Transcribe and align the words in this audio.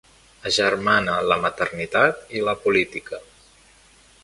Agermana 0.51 1.17
la 1.31 1.37
maternitat 1.43 2.33
i 2.39 2.43
la 2.49 2.57
política. 2.65 3.23